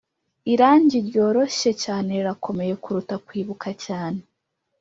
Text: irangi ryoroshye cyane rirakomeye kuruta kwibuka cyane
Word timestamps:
irangi 0.53 0.97
ryoroshye 1.07 1.71
cyane 1.83 2.09
rirakomeye 2.19 2.73
kuruta 2.83 3.15
kwibuka 3.25 3.67
cyane 3.85 4.21